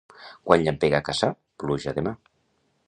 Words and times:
Quan 0.51 0.63
llampega 0.67 1.03
a 1.03 1.07
Cassà, 1.11 1.31
pluja 1.65 1.97
demà. 2.01 2.17